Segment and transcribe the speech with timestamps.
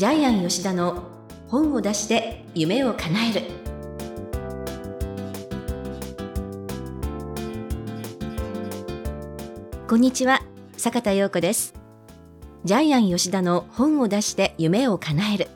[0.00, 1.02] ジャイアン吉田の
[1.48, 3.42] 本を出して夢を叶える。
[9.86, 10.40] こんにちは
[10.78, 11.74] 坂田陽子です。
[12.64, 15.48] ジャイアン吉田の本を出して夢を叶える。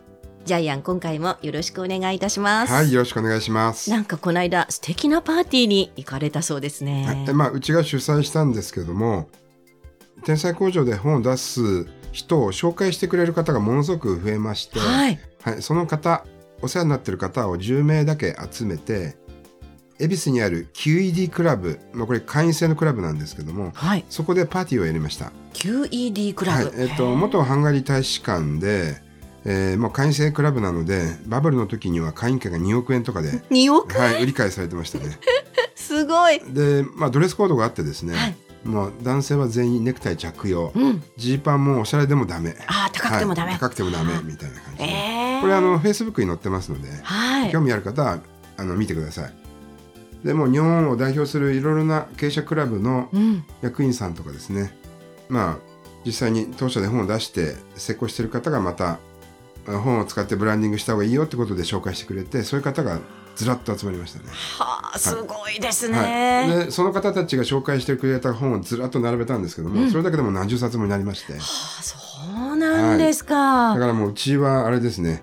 [0.45, 2.73] ジャイアン今回もよろしくお願いいたします。
[2.75, 3.89] はい、よろしくお願いします。
[3.89, 7.07] なんかこの間素敵なパーティーに行かれたそうですね。
[7.07, 9.31] はいまあ、うちが主催したんですけども、
[10.27, 15.19] 天才工場で本を出す人を紹介してくれる方がものすごく増えまして、はい。
[15.43, 16.25] はい、その方、
[16.63, 19.17] お世話になってる方を10名だけ集めて、
[19.99, 24.05] 恵比寿にある QED クラブ、まあ、これ会員制のクラブなんですけども、はい。
[24.09, 25.33] そこでパーティーをやりました。
[25.55, 29.03] QED クラブ、はい、えっ、と、元ハンガリー大使館で、
[29.45, 35.19] えーもう会員制クラブなので、バブルの時には会員権が2億円とかで、2億はい、売り買いされてましたね。
[35.75, 36.41] すごい。
[36.49, 40.73] で、まあ、ドレスコードがあってですね、はいもう男性は全員ネクタイ着用。
[40.75, 41.03] うん。
[41.17, 42.57] ジーパンもおしゃれでもダメ。
[42.67, 47.53] あー高くてもダメ、はい高くてもダメみたいな感じで、えー、これあのフェイスブックに載ってますので、はい。
[47.53, 48.21] 興味ある方は
[48.57, 49.33] あの見てください。
[50.25, 53.45] でもう日本を代表するいろいろな経営者クラブのうん。
[53.61, 54.77] 役員さんとかですね。
[55.29, 55.75] まあ
[56.07, 58.99] 実際に当社で本を出して成功している方がまた
[59.67, 63.01] あ本を使ってブランディングした方がいいよってことで紹介してくれてそういう方が
[63.37, 64.25] ずらっと集まりましたね。
[64.59, 69.91] はあすごいですね、はい、でその方たちが紹介してくれた本をずらっと並べたんですけども、うん。
[69.91, 71.35] それだけでも何十冊もになりまして。
[71.35, 71.45] だは
[71.81, 71.97] あそ
[72.53, 75.23] うなんですか、からもううちはあれですね。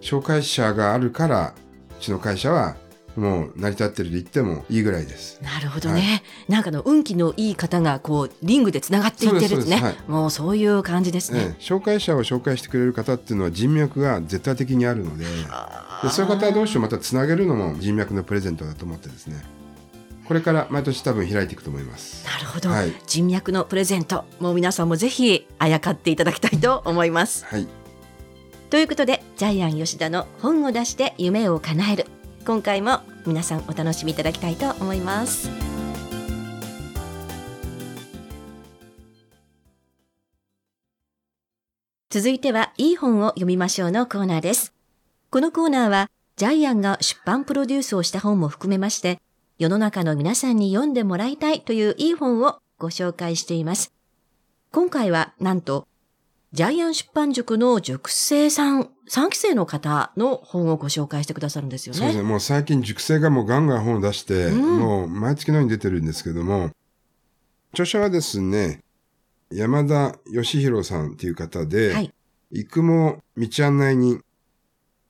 [0.00, 1.54] 紹介者があるから
[1.98, 2.76] うちの会社は
[3.18, 5.40] もう成り立ってると言ってもいいぐらいです。
[5.42, 11.62] なるほどね、なんかの運気のいい方がこうリングでつながっていってるんですねもうそういう感じですね、ええ。
[11.62, 15.30] 紹介者を紹介してくれる方っていうのは人脈が絶対的にあるのでで
[16.10, 19.44] そういう方同士をまたつなげるのも人脈のプレゼントだと思ってですね。
[20.26, 22.26] これから毎年多分開いていくと思います。
[22.26, 22.92] なるほど、はい。
[23.06, 24.26] 人脈のプレゼント。
[24.40, 27.46] もう皆さんもぜひあやかっていただきたいと思います。
[27.46, 27.66] はい。
[28.68, 32.06] ということでジャイアン吉田の本を出して夢を叶える。
[32.44, 35.50] 今回も皆さんお楽しみいただきたいと思います。
[42.10, 44.72] 続いてはいい本を読みましょうのコーナーです。
[45.30, 49.20] このコーナーはジャイアンが出版プロデュースをした本も含めまして
[49.58, 53.92] 世の中の皆さんに読んでもらいたいといういい本をご紹介しています。
[54.70, 55.87] 今回はなんと
[56.52, 61.98] ジャイアン出版塾の塾生さん、3期生の方の本をご紹介してくださるんですよね。
[61.98, 62.22] そうですね。
[62.22, 66.70] もう最近塾生がもうガンガン本を出して、うんもう毎月のように出てるんですけども、
[67.72, 68.82] 著者はですね、
[69.50, 72.12] 山田義弘さんっていう方で、はい
[72.50, 74.22] 育毛道案内人、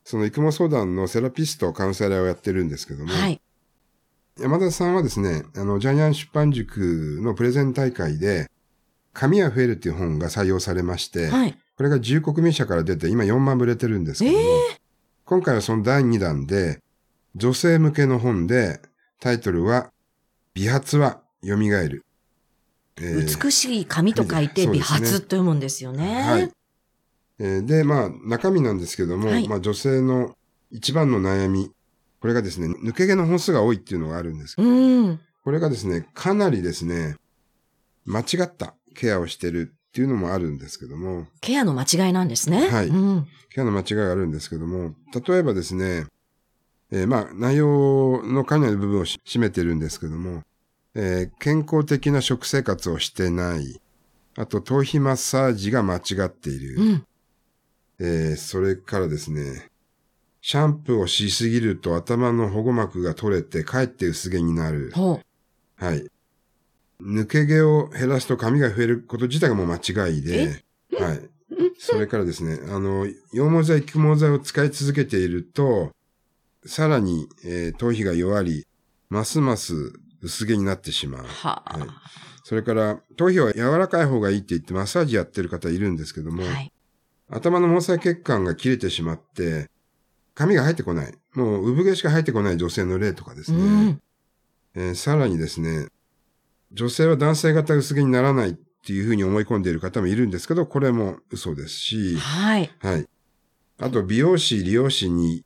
[0.03, 3.41] その育毛相談のセラピスト、カウンセラーをやってるんですけども、はい。
[4.37, 8.49] 山田さんはですね、あの、ジャイアン出版塾のプレゼン大会で、
[9.13, 11.57] 紙は増えるっていう本が採用されまして、はい。
[11.77, 14.43] これが自由国民社から出て今4万部売れてるんですけども、
[15.25, 16.81] 今回はその第2弾で、
[17.35, 18.81] 女性向けの本で、
[19.19, 19.91] タイトルは、
[20.53, 22.05] 美髪は蘇る。
[22.97, 26.21] えー美しい紙と書いて美髪と読むんですよね。
[26.21, 26.51] はい。
[27.39, 30.35] えーで、まあ、中身なんですけども、はいまあ、女性の
[30.71, 31.71] 一番の悩み、
[32.19, 35.19] これがですね、抜け毛の本数が多いっていうのがあるんですけど、うん。
[35.43, 37.15] これがですね、かなりですね、
[38.05, 42.67] 間違ったケアをしてるっていうのもあるんですけども、ケアの間違いなんですね。
[42.69, 43.27] はいうん。
[43.49, 44.93] ケアの間違いがあるんですけども、
[45.25, 46.05] 例えばですね、
[46.91, 50.43] えーまあ、内容のかなりの部分をし占めてるんですけども、
[50.95, 53.79] えー健康的な食生活をしてない。
[54.37, 56.75] あと、頭皮マッサージが間違っている。
[56.77, 57.05] うん。
[57.99, 59.69] えーそれからですね、
[60.41, 64.91] シャンプーをしすぎると頭の保護膜が取れて、かえって薄毛になる。
[64.93, 65.21] ほ
[65.77, 66.05] はい。
[67.01, 70.63] 抜け毛を減らすと髪が増えること自体がもう間違いで、
[70.99, 71.29] はい。
[71.77, 75.91] それからですね、あの、羊毛剤、育毛剤を使い続けていると、
[76.65, 78.65] さらに、えー頭皮が弱り、
[79.09, 81.25] ますます薄毛になってしまうう。。
[81.27, 81.79] はあ。
[81.79, 81.89] はい
[82.43, 86.73] それから、頭皮は柔らかい方がいいって言ってマッサージやってる方いるんですけども、はい。
[87.29, 89.69] 頭の毛細血管が切れてしまって、
[90.33, 91.13] 髪が入ってこない。
[91.35, 93.59] もう産毛しか入ってこない女性の例とかですね。
[93.59, 94.01] うん。
[94.73, 95.89] えーさらにですね、
[96.71, 102.71] 女性は男性型薄毛にならないっていうふうに思い込んでいる方もいるんですけど、これも嘘ですし、はい。
[102.79, 103.05] はい。
[103.79, 105.43] あと、美容師、理容師に、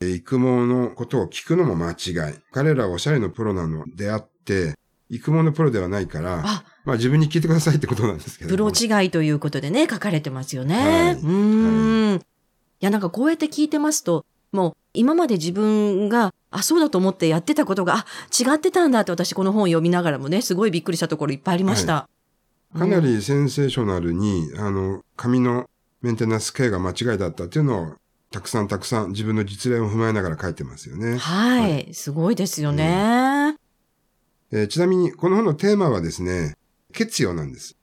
[0.00, 2.34] えー育毛のことを聞くのも間違い。
[2.52, 4.74] 彼らはおしゃれのプロなのであって、
[5.08, 8.70] 育毛のプロではないから、あ、まあ自分に聞いてくださいってことなんですけどプも。
[8.70, 10.76] ロ違いということでね、書かれてますよね。
[10.76, 12.16] はいうーん。
[12.16, 12.20] い
[12.80, 22.08] や、なんかこうやって聞いてますと、もう今まで自分が、あ、そうだと思ってやってたことが、あ、違ってたんだって私この本を読みながらもね、すごいびっくりしたところいっぱいありました。
[22.76, 25.68] かなりセンセーショナルに、あの、髪の
[26.02, 27.94] メンテナンスケアが間違いだったっていうのを、
[28.30, 31.16] たくさんたくさん自分の実例を踏まえながら書いてますよね。
[31.18, 31.94] はい。
[31.94, 33.56] すごいですよね。
[34.50, 36.56] えーちなみに、この本のテーマはですね、
[36.92, 37.76] 血用なんです。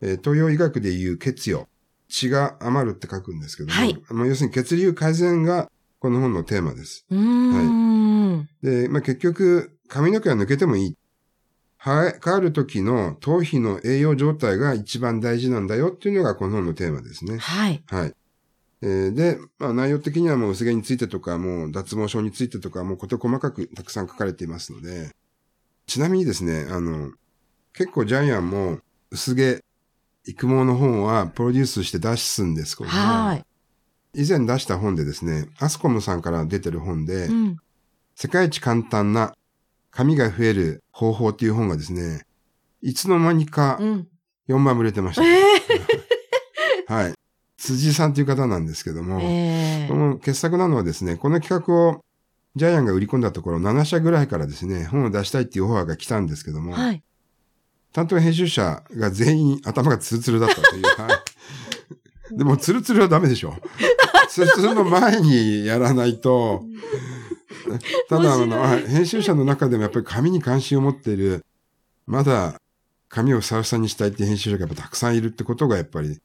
[0.00, 1.68] えー東洋医学でいう血用。
[2.08, 7.06] 血が余るって書くんですけども、はいまあ要するに血流改善がこの本のテーマです。
[7.10, 8.48] うーん。
[8.62, 10.96] で、まあ、結局、髪の毛は抜けてもいい。
[11.78, 17.38] 生え変わる時の頭皮の栄養状態が一番大事なんだよっていうのがこの本のテーマですね。
[17.38, 17.82] はい。
[17.86, 18.12] はい。
[18.82, 25.10] えーで、まあ、内容的にはもう薄毛についてとか、もう脱毛症についてとか、もうこと細かくたくさん書かれていますので、
[25.86, 27.12] ちなみにですね、あの、
[27.72, 29.60] 結構ジャイアンも薄毛、
[30.26, 33.44] 育毛の本はプロデュースして出すんですけども、はい。
[34.16, 37.56] 以前出した本でですね、アスコムさんから出てる本で、うん。
[38.14, 39.36] 世界一簡単な
[39.90, 42.22] 髪が増える方法っていう本がですね、
[42.80, 44.08] いつの間にかうん。
[44.48, 45.22] 4番売れてました。
[45.24, 45.42] え
[46.88, 47.14] はい。
[47.58, 52.04] 辻さんという方なんですけども、えこの傑作なのはですね、この企画を
[52.54, 57.02] ジャイアンが売り込んだところ、7社ぐらいからですね、本を出したいっていうオファーが来たんですけども、はい。
[57.92, 60.82] 担当編集者が全員頭がツルツルだったという。
[60.84, 61.35] はい
[62.30, 63.54] でも、ツルツルはダメでしょ。
[64.28, 66.64] ツルツルの前にやらないと、
[68.08, 71.44] ただ、あの、編集者の中でもやっぱり紙に関心を持っている、
[72.06, 72.60] まだ
[73.08, 76.20] 紙をふさふさにしたいっていう編集者がやっぱたくさんいるってことがやっぱり、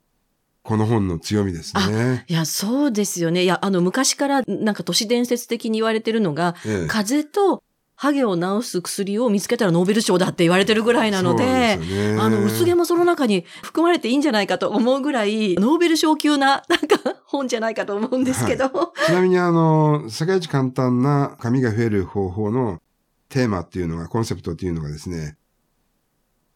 [0.64, 2.26] この本の強みですね。
[2.28, 3.44] いや、そうですよね。
[3.44, 7.64] いや、あの、昔から、なんか都市伝説的に言われてるのが、ええ風邪と
[8.02, 18.70] ハゲを治す薬を見つけたらノーベル賞だって言われてるぐらいなので、であの、薄毛もその中に含まれていいんじゃないかと思うぐらい、ノーベル賞級な、 なんか、本じゃないかと思うんですけど。
[19.06, 22.82] ちなみにあの、世界一簡単な髪が増える方法の
[23.30, 25.38] テーマっていうのが、コンセプトっていうのがですね、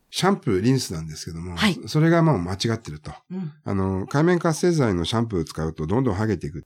[0.10, 3.12] シャンプー、リンスなんですけども、はいそれがもう間違ってると。
[3.30, 6.64] うんあの、海面活性剤のシャンプーを使うとどんどん剥げていく。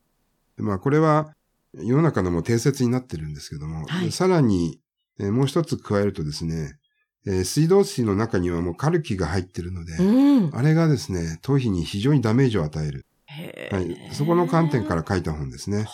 [0.56, 1.36] でまあ、これは
[1.74, 4.80] 世の中のもう定説になってるんですけども、はいさらに、
[5.20, 6.78] えーもう一つ加えるとですね、
[7.26, 10.56] えー水道水の中にはもうカルキが入ってるので、うん。
[10.56, 13.06] あれがですね、頭皮に非常にダメージを与える。
[13.26, 14.10] へはい。
[14.14, 15.86] そこの観点から書いた本ですね。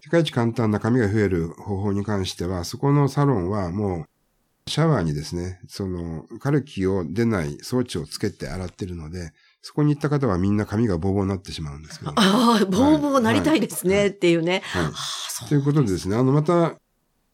[0.00, 4.06] 世界一簡単な髪が増える方法に関しては、そこのサロンはも
[4.66, 9.32] う、シャワーにですね、その、カルキを出ない装置をつけて洗ってるので、
[9.66, 12.12] そこに行った方はみんな髪がボーボーになってしまうんですけど。
[12.12, 14.58] はああ、ボーボーなりたいですね、はいっていうね。
[14.58, 14.92] いあ。
[14.94, 14.96] あ、
[15.28, 16.76] そうということでですね、あの、また、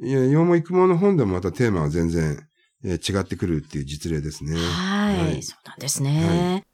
[0.00, 2.42] いや、羊毛育毛の本でもまたテーマは全然、
[2.84, 4.54] えー違ってくるっていう実例ですね。
[4.56, 6.64] はい、はいそうなんですね。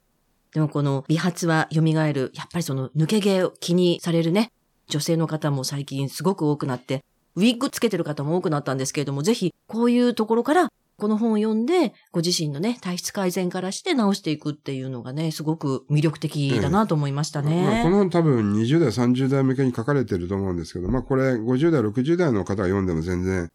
[0.53, 4.53] でもこの美髪は蘇る、やっぱりその抜け毛を気にされるね、
[4.87, 7.03] 女性の方も最近すごく多くなって、
[7.35, 17.63] ウィッグつけてる方も多くなったんですけれども、ぜひこういうところからこの本を読んで、ご自身のね、体質改善からして直していくっていうのがね、すごく魅力的だなと思いましたね。
[17.63, 23.49] まあ、この本多分20代、30代向けに書かれてると思うんですけど、まあこれ50代、60代の方が読んでも全然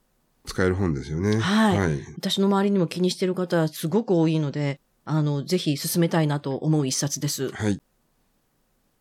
[0.44, 1.38] 使える本ですよね。
[1.38, 2.00] はいはい。
[2.16, 7.50] 私の周りにも気にしてる方はすごく多いので、あの、ぜひ進めたいなと思う一冊です。
[7.50, 7.80] はい。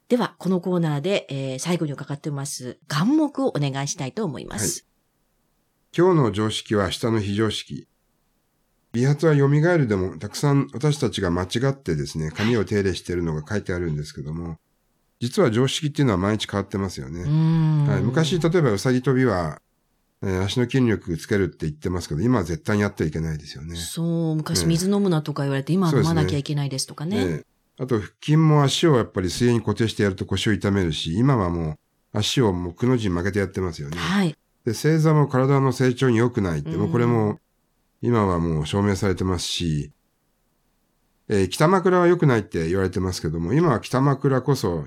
[0.09, 4.85] では、このコーナーで、えー最後に伺ってます、願目をお願いしたいと思います。
[5.95, 7.87] 今日の常識は明日の非常識。
[8.93, 14.57] 美髪は蘇るでもたくさん私たちが間違ってですね、髪を手入れしているのが書いてあるんですけども、
[15.19, 17.23] 実は常識っていうのは毎日変わってますようね。
[17.23, 19.59] んはい、昔、例えばうさぎ跳びは、
[20.21, 23.75] えー足の筋力つけるって言ってますけど、今は絶対にやってはいけないですよね。
[23.75, 27.17] そう、昔うん水飲むなとか言われて、今は飲まなきゃいけないですとかね。
[27.17, 27.45] ええ
[27.79, 31.79] あと、腹筋も足をやっぱり水泳に固定してやると腰を痛めるし、今はも
[32.13, 33.97] う足をもうくの字に曲げてやってますよね。
[33.97, 34.35] はい。
[34.63, 37.39] で、正座も体の成長に良くないって、うんもうこれも
[38.03, 39.91] 今はもう証明されてますし、
[41.29, 44.85] えー北枕は良くないって言われてますけども、今は北枕こそ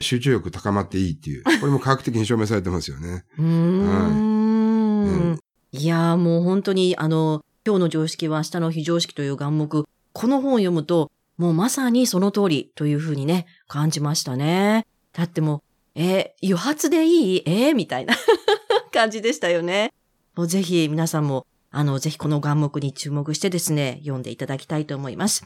[0.00, 3.24] 集中力高まっていいっていう、これも科学的に証明されてますよね。
[3.38, 5.30] うーん。
[5.30, 5.38] はい
[5.72, 9.68] いやーもう本当に、あの、今日の常識は明日の非常識という願目、
[10.12, 14.86] この本を読むと、もうまさにその通りというふうにね、感じましたね。
[15.12, 17.42] だってもう、えー油髪でいい？
[17.44, 17.74] えー？
[17.74, 18.14] みたいな
[18.92, 19.92] 感じでしたよね。
[20.34, 25.44] もうぜひ皆さんも、あの、ぜひこの願目に注目してですね、読んでいただきたいと思います。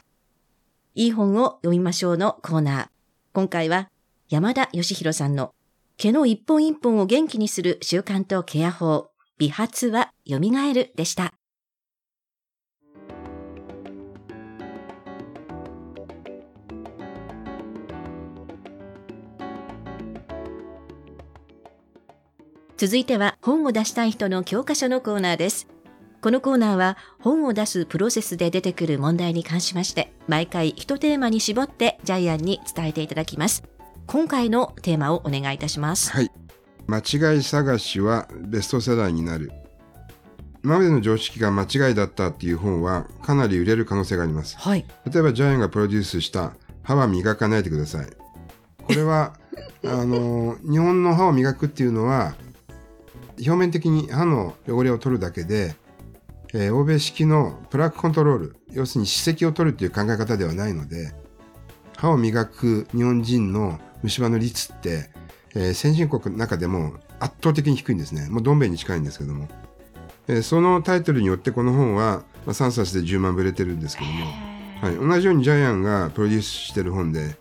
[0.93, 2.87] いい本を読みましょうのコーナー。
[3.33, 3.89] 今回は
[4.29, 5.53] 山田義弘さんの
[5.97, 10.39] 毛の一本一本を元気にする習慣とケア法、美髪は蘇
[10.73, 11.33] るでした。
[22.75, 25.70] 続いては本を出したい人の教科書のコーナーです。
[26.21, 33.63] このコーナーは本を出すプロセスで出てくる問題に関しまして、毎回一テーマに絞ってジャイアンに伝えていただきます。
[34.05, 36.11] 今回のテーマをお願いいたします。
[36.11, 36.31] はい。
[36.85, 39.51] 間違い探しはベストセラーになる。
[40.63, 44.57] 今までの常識が間違いだったっていう本はかなり売れる可能性があります。
[44.59, 44.85] はい。
[45.11, 48.05] 例えばジャイアンがプロデュースした歯は磨かないでください。
[48.83, 49.33] これは、
[49.83, 52.35] あの、日本の歯を磨くっていうのは、
[53.39, 55.75] 表面的に歯の汚れを取るだけで、
[56.53, 61.13] えー欧米式のプラークコントロール、要するに歯石を取るっていう考え方ではないので、
[61.97, 65.11] 歯を磨く日本人の虫歯の率って、
[65.55, 68.27] えー先進国の中でも圧倒的に低いんですね。
[68.29, 69.47] もうどん兵衛に近いんですけども。
[70.27, 74.25] えーそのタイトルによってこの本は、まあ、3冊で10万部売れてるんですけども、
[74.81, 77.35] はい、同じようにジャイアンがプロデュースしてる本で、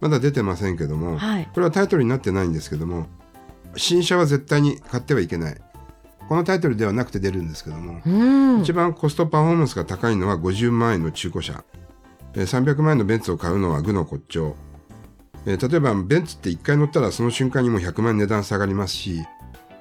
[0.00, 1.48] まだ出てませんけども、はい。
[1.54, 3.06] これはタイトルになってないんですけども、
[3.76, 5.56] 新車は絶対に買ってはいけない。
[6.28, 8.10] このタイトルではなくて出るんですけども、う
[8.58, 8.60] ん。
[8.62, 11.64] 一番コストパフォーマンスが高いのは50万円の中古車。
[12.34, 14.56] えー300万円のベンツを買うのは愚の骨頂。
[15.46, 19.22] えー例えばベンツって1回乗ったらその瞬間にもう100万円値段下がりますし、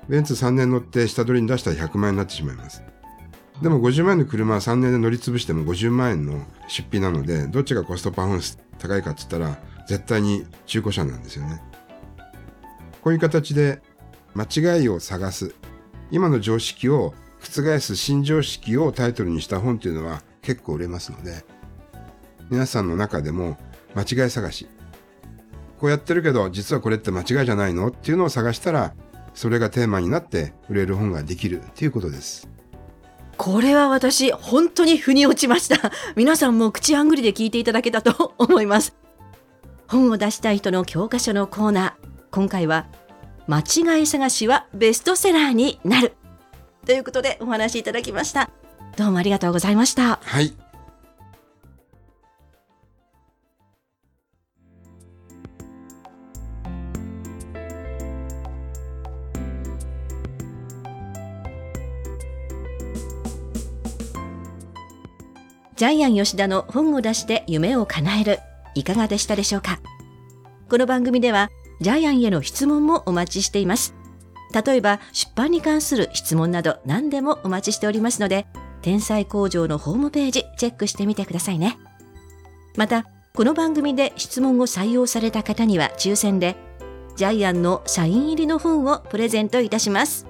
[0.08, 2.84] ベンツ3年乗って下取りに出したら100万円になってしまいます。
[3.62, 11.62] でも50万円の車は3年で乗り潰しても50万円の出費なので、どっちがコストパフォーマンス高いかって言ったら、絶対に中古車なんですよね。
[13.02, 13.82] こういう形で
[14.34, 15.56] 間違いを探す。
[16.12, 21.46] 今の常識を覆す新常識をタイトルにした本っていうのは結構売れますので、
[22.50, 23.58] 皆さんの中でも
[23.96, 24.68] 間違い探し。
[25.80, 28.94] こうやってるけど、実はこれって間違いじゃないのっていうのを探したら、
[29.34, 32.50] それがテーマになって売れる本ができるっていうことです。
[33.38, 35.92] これは私、本当に腑に落ちました。
[36.16, 38.96] 皆さんも口あんぐりで聞いていただけたと思います。
[39.88, 42.08] 本を出したい人の教科書のコーナー。
[42.32, 42.88] 今回は、
[43.48, 46.14] 間違い探しはベストセラーになる。
[46.86, 48.50] ということでお話しいただきました。
[48.98, 50.20] どうもありがとうございました。
[50.22, 50.54] はい。
[65.76, 68.40] ジャイアン吉田の本を出して夢を叶える。
[68.76, 69.80] いかがでしたでしょうか？
[70.70, 71.50] この番組では、
[71.82, 73.96] ジャイアンへの質問もお待ちしています。
[74.54, 78.48] 例えば、出版に関する質問など何でもお待ちしておりますので、
[78.82, 81.78] 天才工場のホームページチェックしてみてくださいね。
[82.78, 86.56] また、この番組で質問を採用された方には抽選で、
[87.16, 90.26] ジャイアンのサイン入りの本をプレゼントいたします。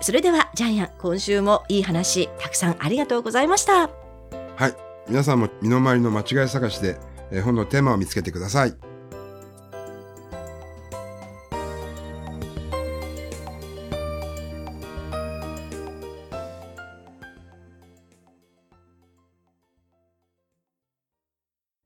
[0.00, 3.90] それでは、ジャイアン、今週もいい話、たくさんありがとうございました。
[4.56, 4.74] はい。
[5.08, 6.98] 皆さんも身の回りの間違い探しで、
[7.30, 8.91] え本のテーマを見つけてください。